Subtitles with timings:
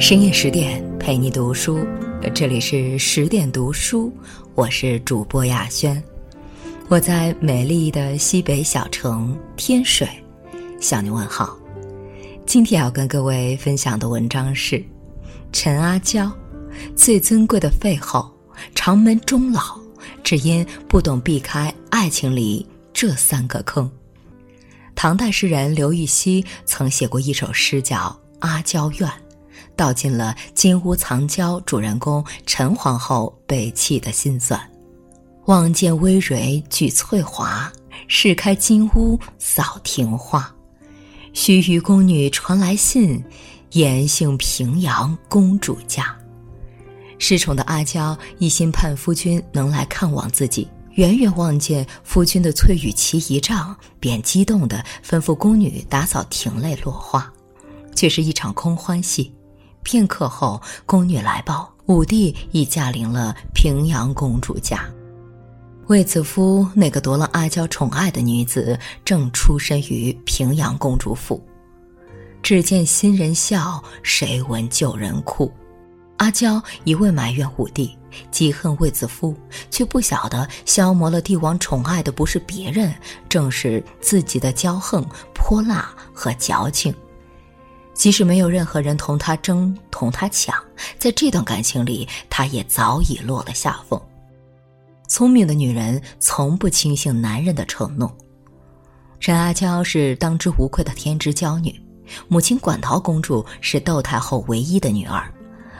[0.00, 1.84] 深夜十点陪你读书，
[2.32, 4.12] 这里是十点读书，
[4.54, 6.00] 我是主播雅轩，
[6.86, 10.08] 我在美丽的西北小城天水
[10.80, 11.58] 向你问好。
[12.46, 14.80] 今天要跟各位分享的文章是
[15.52, 16.30] 陈阿娇
[16.94, 18.32] 最尊贵的废后，
[18.76, 19.76] 长门终老，
[20.22, 23.90] 只因不懂避开爱情里这三个坑。
[24.94, 27.96] 唐代诗人刘禹锡曾写过一首诗，叫
[28.38, 29.10] 《阿娇怨》。
[29.78, 34.60] 道尽了金屋藏娇主人公陈皇后被弃的心酸。
[35.46, 37.72] 望见微蕤举翠华，
[38.08, 40.52] 试开金屋扫庭花。
[41.32, 43.24] 须臾宫女传来信，
[43.70, 46.12] 言幸平阳公主家。
[47.20, 57.32] 失宠的阿娇一心盼夫君能来看望自己，远远望见夫君的翠羽旗一丈，便激动地吩咐宫女打扫庭内落花，
[57.94, 59.32] 却是一场空欢戏。
[59.88, 64.84] 片刻后，宫女来报，武帝已驾临了平阳公主家。
[65.86, 71.42] 卫子夫那个夺了阿娇宠爱的女子，正出身于平阳公主府。
[72.42, 75.50] 只见新人笑，谁闻旧人哭。
[76.18, 77.96] 阿娇一味埋怨武帝，
[78.30, 79.34] 嫉恨卫子夫，
[79.70, 82.94] 却不晓得消磨了帝王宠爱的不是别人，
[83.26, 85.02] 正是自己的骄横、
[85.34, 86.94] 泼辣和矫情。
[87.98, 90.54] 即使没有任何人同他争、同他抢，
[90.98, 94.00] 在这段感情里，他也早已落了下风。
[95.08, 98.16] 聪明的女人从不轻信男人的承诺。
[99.18, 101.74] 沈阿娇是当之无愧的天之娇女，
[102.28, 105.28] 母亲馆陶公主是窦太后唯一的女儿，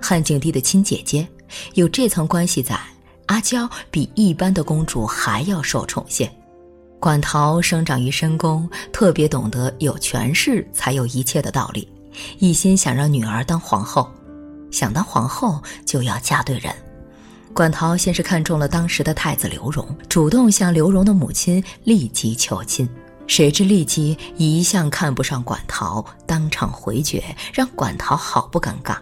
[0.00, 1.26] 汉景帝的亲姐姐，
[1.72, 2.78] 有这层关系在，
[3.26, 6.30] 阿娇比一般的公主还要受宠幸。
[7.00, 11.88] 馆陶生长于深宫，特别懂得有权势才有一切的道理。
[12.38, 14.10] 一心想让女儿当皇后，
[14.70, 16.74] 想当皇后就要嫁对人。
[17.52, 22.88] 馆陶先是看中了当时的太子刘荣，主动向刘荣的母亲立即求亲。
[23.26, 28.96] 谁知立即一向看不上馆陶，当场回绝，让馆陶好不尴尬。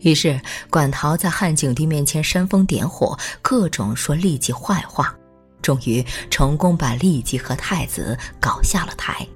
[0.00, 5.12] 于是馆陶在汉景帝面前煽风点火，各种说立即坏话，
[5.60, 9.26] 终于成功把立即和太子搞下了台。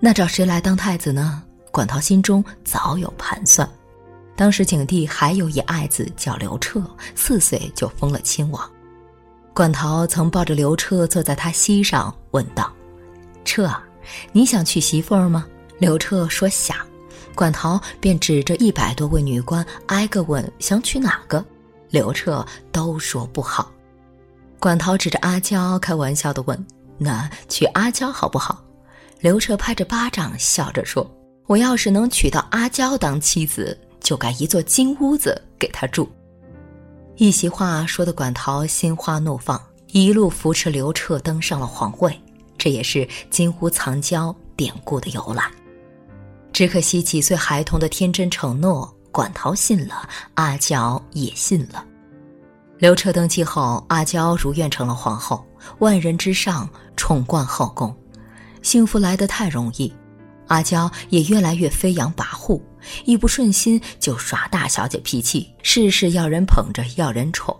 [0.00, 1.42] 那找谁来当太子呢？
[1.74, 3.68] 管陶心中早有盘算，
[4.36, 6.80] 当时景帝还有一爱子叫刘彻，
[7.16, 8.70] 四岁就封了亲王。
[9.52, 12.72] 管陶曾抱着刘彻坐在他膝上，问道
[13.44, 13.68] ：“彻，
[14.30, 15.48] 你想娶媳妇儿吗？”
[15.80, 16.76] 刘彻说想，
[17.34, 21.44] 管陶便指着一百多位女官，挨个问想娶哪个。
[21.90, 23.68] 刘彻都说不好。
[24.60, 26.66] 管陶指着阿娇，开玩笑的问
[26.98, 28.62] ：“那娶阿娇好不好？”
[29.18, 31.04] 刘彻拍着巴掌，笑着说。
[31.46, 36.08] 我要是能娶到阿娇当妻子，就盖一座金屋子给她住。
[37.16, 42.18] 一席话说的管陶心花怒放，一路扶持刘彻登上了皇位，
[42.56, 45.44] 这也是金屋藏娇典故的由来。
[46.52, 51.84] 只可惜几岁孩童的天真承诺，管陶信了，阿娇也信了。
[52.78, 55.44] 刘彻登基后，阿娇如愿成了皇后，
[55.78, 57.94] 万人之上，宠冠后宫，
[58.62, 59.92] 幸福来得太容易。
[60.46, 62.60] 阿娇也越来越飞扬跋扈，
[63.04, 67.58] 一不顺心就耍大小姐脾气，事事要人捧着，要人宠。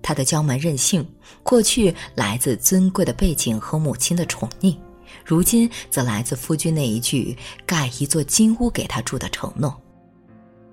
[0.00, 1.08] 她的娇蛮任性，
[1.42, 4.76] 过去来自尊贵的背景和母亲的宠溺，
[5.24, 9.80] 如今则来自夫君那一句盖一座金屋给她住的承诺。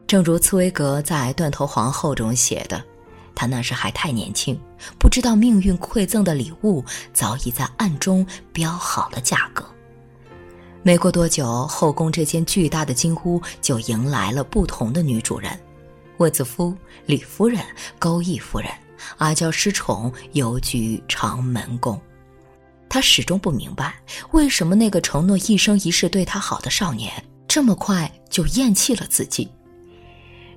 [0.08, 2.84] 正如茨威格在《断头皇后》中写的，
[3.36, 4.60] 她那时还太年轻，
[4.98, 6.84] 不知道命运馈赠的礼物
[7.14, 9.64] 早已在暗中标好了价格。
[10.82, 15.52] 没过多久，后宫这间巨大的金屋就迎来了不同的女主人：
[16.18, 16.74] 卫子夫、
[17.06, 17.64] 李夫人、
[17.98, 18.70] 钩弋夫人。
[19.18, 22.00] 阿娇失宠，游居长门宫。
[22.90, 23.96] 她始终不明白，
[24.32, 27.12] 为什么那个承诺一生一世对她好的少年，
[27.48, 29.50] 这么快就厌弃了自己。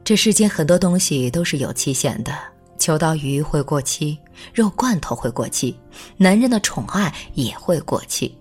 [0.03, 2.37] 这世间很多东西都是有期限的，
[2.79, 4.19] 秋刀鱼会过期，
[4.53, 5.79] 肉罐头会过期，
[6.17, 8.37] 男人的宠爱也会过期。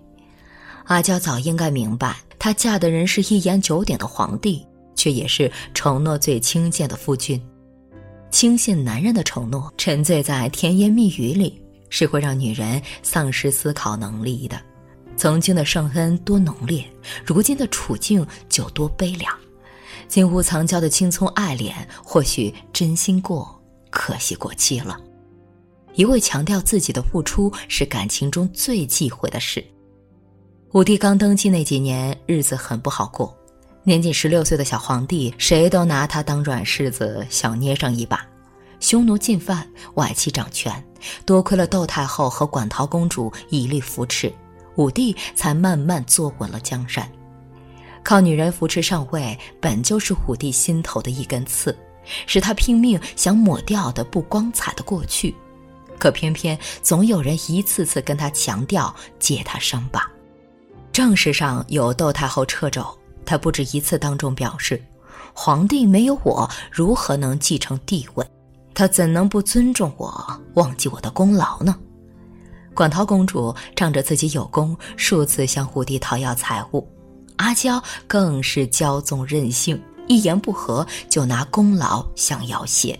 [0.84, 7.40] 阿娇早应该明白，她嫁的人是一言九鼎的皇帝，却也是承诺最轻贱的夫君。
[8.30, 14.60] 轻信男人的承诺，沉醉在甜言蜜语里，是会让女人丧失思考能力的。
[15.16, 16.84] 曾经的圣恩多浓烈，
[17.24, 19.32] 如今的处境就多悲凉。
[20.08, 24.98] 金屋藏娇的青葱爱恋，或许真心过，可惜过期了。
[25.94, 29.64] 一味强调自己的付出，是感情中最忌讳的事。
[30.72, 33.36] 武帝刚登基那几年，日子很不好过。
[33.82, 38.26] 年仅十六岁的小皇帝，谁都拿他当软柿子，想捏上一把。
[38.80, 40.82] 匈奴进犯，外戚掌权，
[41.26, 44.32] 多亏了窦太后和馆陶公主以力扶持，
[44.76, 47.06] 武帝才慢慢坐稳了江山。
[48.02, 51.76] 靠女人扶持上位，本就是武帝心头的一根刺，
[52.26, 55.34] 是他拼命想抹掉的不光彩的过去。
[55.98, 60.10] 可偏偏总有人一次次跟他强调揭他伤疤。
[60.92, 62.86] 正史上有窦太后掣肘。
[63.24, 64.82] 他不止一次当众表示，
[65.32, 68.26] 皇帝没有我如何能继承帝位？
[68.74, 71.74] 他怎能不尊重我，忘记我的功劳呢？
[72.74, 76.86] 馆陶公主仗着自己有功，数次向武帝讨要财物，
[77.36, 82.98] 阿娇更是骄纵任性，一言不合就拿功劳想要挟。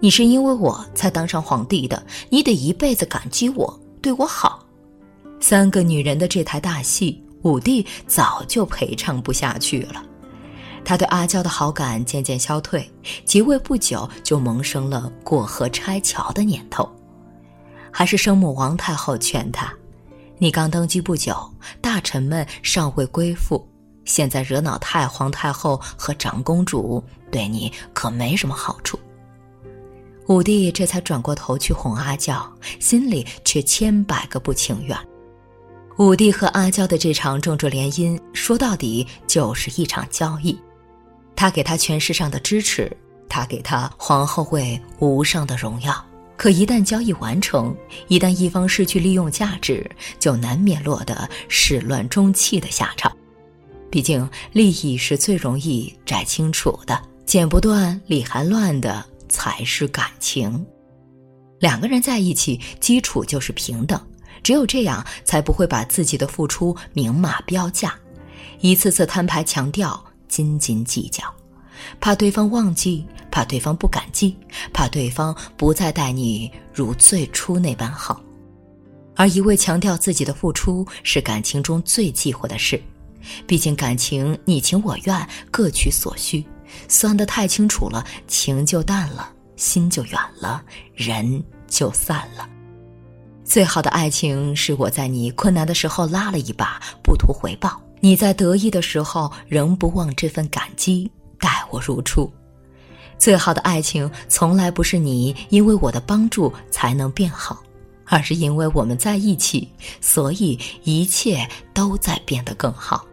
[0.00, 4.61] 你是因为我才当上皇帝的，你得一辈子感激我，对我好。
[5.42, 7.22] 三个女人的这台大戏。
[7.42, 10.00] 武帝早就陪唱不下去了，
[10.84, 12.88] 他对阿娇的好感渐渐消退，
[13.24, 16.88] 即位不久就萌生了过河拆桥的念头。
[17.90, 19.74] 还是生母王太后劝他
[20.38, 21.36] ：“你刚登基不久，
[21.80, 23.68] 大臣们尚未归附，
[24.04, 28.96] 现在惹恼太皇太后和长公主，对你可没什么好处。”
[30.28, 32.48] 武帝这才转过头去哄阿娇，
[32.78, 34.96] 心里却千百个不情愿。
[36.02, 40.58] 武帝和阿娇的这场政治联姻，说到底就是一场交易。
[41.36, 42.90] 他给他权势上的支持，
[43.28, 46.04] 他给他皇后位无上的荣耀。
[46.36, 47.72] 可一旦交易完成，
[48.08, 49.88] 一旦一方失去利用价值，
[50.18, 53.16] 就难免落得始乱终弃的下场。
[53.88, 60.66] 毕竟利益是最容易摘清楚的，剪不断理还乱的才是感情。
[61.60, 64.04] 两个人在一起，基础就是平等。
[64.42, 67.94] 只有这样，才不会把自己的付出明码标价，
[68.60, 71.22] 一次次摊牌强调，斤斤计较，
[72.00, 74.36] 怕对方忘记，怕对方不感激，
[74.72, 78.20] 怕对方不再待你如最初那般好。
[79.14, 82.82] 而一味强调自己的付出，是感情中最忌讳的事。
[83.46, 86.44] 毕竟感情你情我愿，各取所需，
[86.88, 90.64] 算得太清楚了，情就淡了，心就远了，
[90.94, 92.48] 人就散了。
[93.52, 97.68] 最好的爱情是我在你困难的时候拉了一把，不图回报；
[98.00, 102.32] 你在得意的时候仍不忘这份感激，待我如初。
[103.18, 107.62] 最好的爱情从来不是你因为我的帮助才能变好，
[108.06, 109.68] 而是因为我们在一起，
[110.00, 113.04] 所以一切都在变得更好。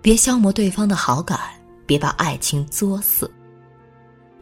[0.00, 1.36] 别消磨对方的好感，
[1.84, 3.28] 别把爱情作死。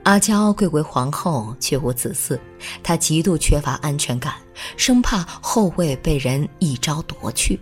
[0.02, 2.38] 阿娇贵为皇后，却无子嗣，
[2.82, 4.34] 她极度缺乏安全感，
[4.76, 7.58] 生怕后位被人一招夺去。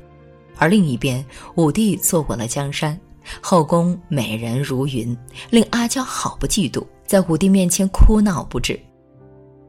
[0.56, 1.24] 而另一边，
[1.56, 2.98] 武帝坐稳了江山，
[3.40, 5.16] 后宫美人如云，
[5.50, 8.78] 令阿娇好不嫉妒，在武帝面前哭闹不止。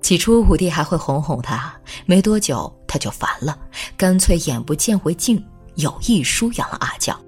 [0.01, 1.74] 起初，武帝还会哄哄她，
[2.06, 3.60] 没多久他就烦了，
[3.98, 5.44] 干脆眼不见为净，
[5.75, 7.19] 有意疏远了阿娇。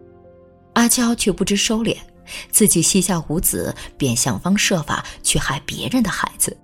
[0.73, 1.97] 阿娇却不知收敛。
[2.51, 6.57] 自己膝下无子，便想方设法去害别人的孩子。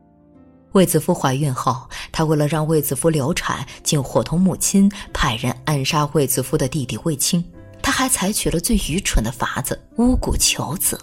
[0.73, 7.43] 卫子夫怀孕后，他为了让卫子夫流产，竟伙同母亲派人暗杀卫子夫的弟弟卫青。
[7.81, 10.99] 他还采取了最愚蠢的法子——巫蛊求子。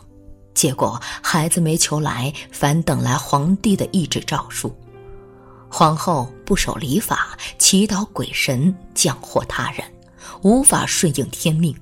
[0.54, 4.72] 结果孩子没求来，反等来皇帝的一纸诏书。
[5.68, 9.84] 皇后不守礼法，祈祷鬼神，降祸他人，
[10.42, 11.74] 无法顺应天命。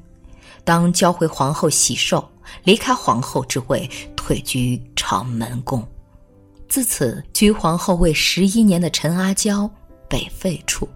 [0.65, 2.27] 当交回皇后喜寿。
[2.65, 5.87] 离开皇后之位，退居长门宫。
[6.69, 9.71] 自此，居皇后位十一年的陈阿娇
[10.09, 10.89] 被废黜。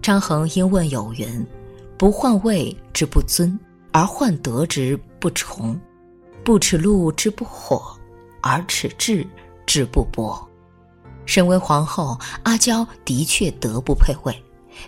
[0.00, 1.46] 张衡因问有云
[1.98, 3.58] ：“不换位之不尊，
[3.92, 5.74] 而换德之不崇；
[6.42, 7.96] 不耻禄之不火，
[8.40, 9.26] 而耻智
[9.66, 10.48] 之不博。”
[11.24, 14.34] 身为皇后，阿娇的确德不配位，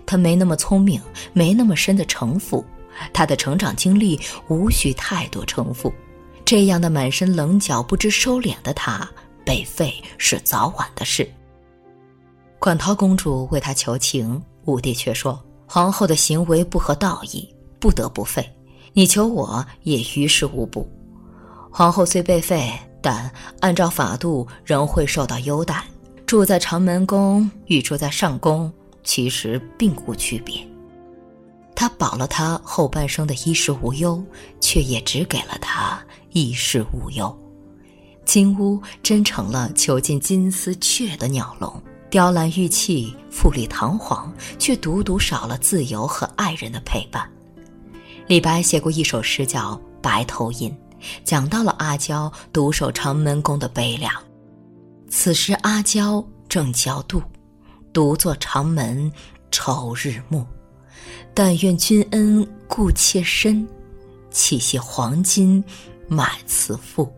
[0.04, 1.00] 她没那么聪明，
[1.33, 2.64] 没那么深的城府。
[3.12, 5.92] 他的成长经历无需太多称呼，
[6.44, 9.08] 这样的满身棱角、不知收敛的他，
[9.44, 11.28] 被废是早晚的事。
[12.58, 17.46] 馆陶公主为他求情，武帝却说：“皇后的行为不合道义，
[17.78, 18.48] 不得不废。
[18.92, 20.88] 你求我也于事无补。
[21.70, 22.72] 皇后虽被废，
[23.02, 25.84] 但按照法度仍会受到优待，
[26.24, 28.72] 住在长门宫与住在上宫
[29.02, 30.66] 其实并无区别。”
[31.76, 34.23] 他保了他后半生的衣食无忧，
[34.61, 36.02] 却也只给了他
[36.33, 37.37] 衣食无忧。
[38.25, 47.28] 金屋真成了囚禁金丝雀的鸟笼，雕栏玉砌，富丽堂皇，却独独少了自由和爱人的陪伴。
[48.26, 50.71] 李白写过一首诗，叫《白头吟》，
[51.23, 54.11] 讲到了阿娇独守长门宫的悲凉。
[55.11, 57.23] 此时阿娇正娇妒，
[57.93, 59.12] 独坐长门
[59.50, 60.47] 愁日暮。
[61.32, 63.66] 但愿君恩顾妾身，
[64.30, 65.62] 弃些黄金
[66.06, 67.12] 买慈妇。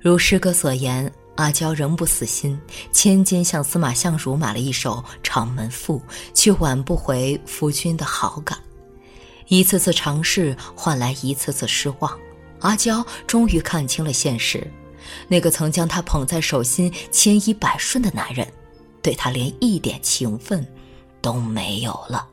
[0.00, 1.12] 如诗歌所言。
[1.36, 2.60] 阿娇仍不死心，
[2.92, 5.98] 千金向司马相如买了一首《长门赋》，
[6.34, 8.58] 却挽不回夫君的好感。
[9.48, 12.18] 一次次尝试换来一次次失望，
[12.60, 14.70] 阿娇终于看清了现实：
[15.26, 18.46] 那个曾将她捧在手心、千依百顺的男人，
[19.00, 20.64] 对她连一点情分
[21.22, 22.28] 都没有了。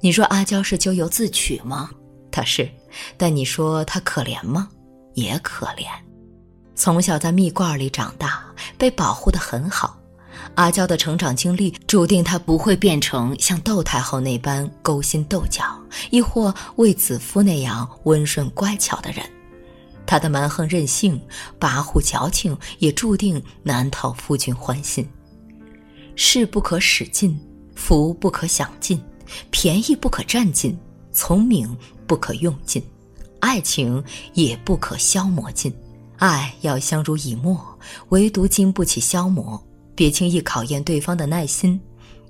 [0.00, 1.90] 你说阿娇是咎由自取吗？
[2.30, 2.68] 她是，
[3.16, 4.68] 但你说她可怜吗？
[5.14, 5.86] 也可怜。
[6.76, 8.44] 从小在蜜罐里长大，
[8.76, 9.98] 被保护得很好。
[10.54, 15.64] 阿娇的成长经历注定她不会变成像窦太后那般勾心斗角，
[16.10, 19.28] 亦或卫子夫那样温顺乖巧的人。
[20.06, 21.20] 她的蛮横任性、
[21.58, 25.06] 跋扈矫情，也注定难讨夫君欢心。
[26.14, 27.38] 势不可使尽，
[27.74, 29.02] 福不可享尽，
[29.50, 30.76] 便宜不可占尽，
[31.12, 32.82] 聪明不可用尽，
[33.40, 34.02] 爱情
[34.34, 35.72] 也不可消磨尽。
[36.16, 37.60] 爱要相濡以沫，
[38.08, 39.62] 唯独经不起消磨。
[39.94, 41.80] 别轻易考验对方的耐心，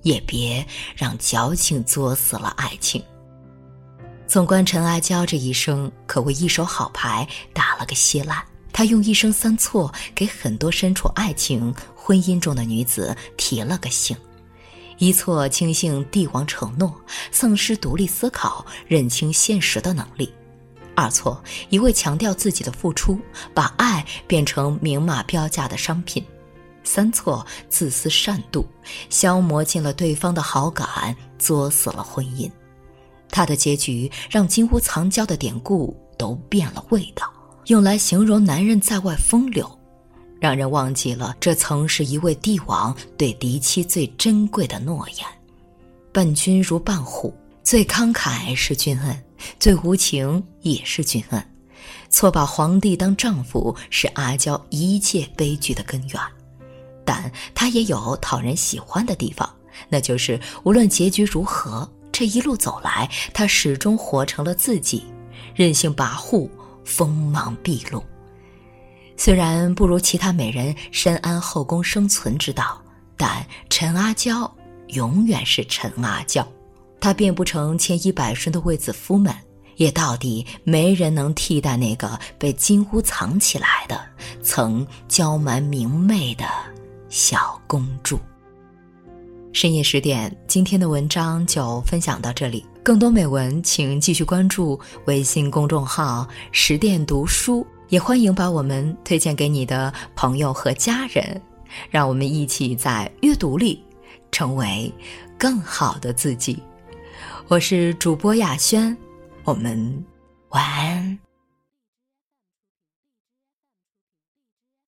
[0.02, 3.02] 也别让矫情作死了爱情。
[4.26, 8.42] 纵观陈阿娇这一生，可谓一手好牌打了个稀烂。
[8.72, 14.14] 她用一生三错，给很多身处爱情婚姻中的女子提了个醒：
[14.98, 16.92] 一错轻信帝王承诺，
[17.30, 20.32] 丧失独立思考、认清现实的能力。
[20.96, 23.16] 二错，一味强调自己的付出，
[23.54, 26.20] 把爱变成明码标价的商品；
[26.82, 28.66] 三错，自私善妒，
[29.08, 32.50] 消磨尽了对方的好感，作死了婚姻。
[33.30, 37.32] 他的结局让金屋藏娇的典故都变了味道，
[37.66, 39.77] 用来形容男人在外风流，
[40.40, 45.26] 让人忘记了这曾是一位帝王对嫡妻最珍贵的诺言：
[46.12, 47.34] 伴君如伴虎。
[47.64, 49.22] 最慷慨是君恩，
[49.60, 51.50] 最无情也是君恩。
[52.08, 56.18] 错把皇帝当丈夫是阿娇一切悲剧的根源，
[57.04, 59.54] 但她也有讨人喜欢的地方，
[59.90, 65.04] 那就是无论结局如何，这一路走来，她始终活成了自己，
[65.54, 66.48] 任性跋扈，
[66.86, 68.02] 锋芒毕露。
[69.18, 72.80] 虽然不如其他美人深谙后宫生存之道，
[73.16, 74.50] 但陈阿娇
[74.90, 76.46] 永远是陈阿娇。
[77.00, 79.34] 她变不成千依百顺的卫子夫们，
[79.74, 84.00] 也到底没人能替代那个被金屋藏起来的、
[84.40, 86.44] 曾娇蛮明媚的
[87.08, 88.20] 小公主。
[89.52, 92.64] 深夜十点，今天的文章就分享到这里。
[92.84, 101.40] 更多美文，请继续关注微信公众号“十点读书”，也欢迎把我们推荐给你的朋友和家人，
[101.90, 103.82] 让我们一起在阅读里
[104.30, 104.92] 成为
[105.38, 106.62] 更好的自己。
[107.48, 108.96] 我是主播雅轩，
[109.44, 110.04] 我们
[110.50, 111.27] 晚安。